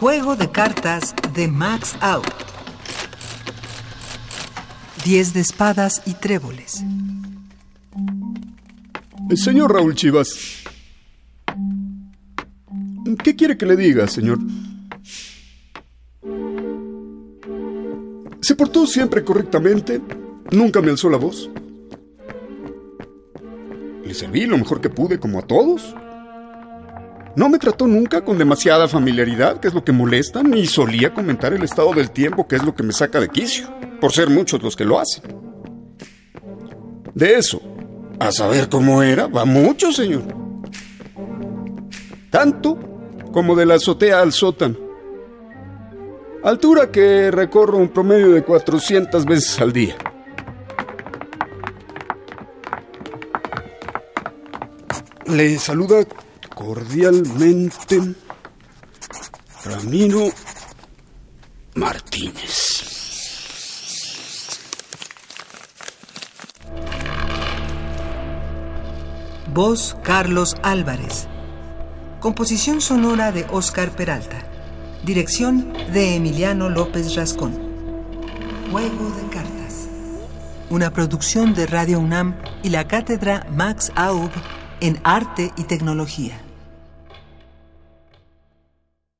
Juego 0.00 0.36
de 0.36 0.50
cartas 0.50 1.14
de 1.34 1.48
Max 1.48 1.96
Out. 2.00 2.26
Diez 5.04 5.32
de 5.32 5.40
espadas 5.40 6.02
y 6.04 6.14
tréboles. 6.14 6.82
Señor 9.36 9.72
Raúl 9.72 9.94
Chivas. 9.94 10.64
¿Qué 13.22 13.36
quiere 13.36 13.56
que 13.56 13.66
le 13.66 13.76
diga, 13.76 14.06
señor? 14.08 14.38
Se 18.40 18.54
portó 18.54 18.86
siempre 18.86 19.24
correctamente. 19.24 20.00
Nunca 20.50 20.82
me 20.82 20.90
alzó 20.90 21.08
la 21.08 21.18
voz. 21.18 21.48
Le 24.04 24.12
serví 24.12 24.46
lo 24.46 24.58
mejor 24.58 24.80
que 24.80 24.90
pude, 24.90 25.18
como 25.18 25.38
a 25.38 25.42
todos. 25.42 25.94
No 27.36 27.48
me 27.48 27.58
trató 27.58 27.88
nunca 27.88 28.24
con 28.24 28.38
demasiada 28.38 28.86
familiaridad, 28.86 29.58
que 29.58 29.68
es 29.68 29.74
lo 29.74 29.84
que 29.84 29.90
molesta, 29.90 30.42
ni 30.42 30.66
solía 30.66 31.12
comentar 31.12 31.52
el 31.52 31.64
estado 31.64 31.92
del 31.92 32.10
tiempo, 32.10 32.46
que 32.46 32.56
es 32.56 32.64
lo 32.64 32.74
que 32.74 32.84
me 32.84 32.92
saca 32.92 33.20
de 33.20 33.28
quicio, 33.28 33.66
por 34.00 34.12
ser 34.12 34.30
muchos 34.30 34.62
los 34.62 34.76
que 34.76 34.84
lo 34.84 35.00
hacen. 35.00 35.22
De 37.12 37.34
eso, 37.34 37.60
a 38.20 38.30
saber 38.30 38.68
cómo 38.68 39.02
era, 39.02 39.26
va 39.26 39.44
mucho, 39.44 39.90
señor. 39.92 40.22
Tanto 42.30 42.78
como 43.32 43.56
de 43.56 43.66
la 43.66 43.74
azotea 43.74 44.20
al 44.20 44.32
sótano. 44.32 44.76
Altura 46.44 46.92
que 46.92 47.30
recorro 47.32 47.78
un 47.78 47.88
promedio 47.88 48.30
de 48.30 48.44
400 48.44 49.24
veces 49.24 49.60
al 49.60 49.72
día. 49.72 49.96
Le 55.26 55.58
saluda 55.58 56.04
cordialmente 56.48 58.14
Ramiro 59.64 60.30
Martínez. 61.74 62.74
Voz 69.52 69.96
Carlos 70.02 70.56
Álvarez. 70.62 71.28
Composición 72.20 72.80
sonora 72.80 73.30
de 73.32 73.46
Oscar 73.50 73.90
Peralta. 73.94 74.42
Dirección 75.04 75.72
de 75.92 76.16
Emiliano 76.16 76.68
López 76.68 77.14
Rascón. 77.14 77.52
Juego 78.72 79.10
de 79.10 79.28
cartas. 79.30 79.88
Una 80.70 80.90
producción 80.92 81.54
de 81.54 81.66
Radio 81.66 82.00
UNAM 82.00 82.34
y 82.62 82.70
la 82.70 82.88
cátedra 82.88 83.46
Max 83.50 83.92
Aub 83.94 84.30
en 84.80 84.98
Arte 85.04 85.52
y 85.56 85.64
Tecnología. 85.64 86.43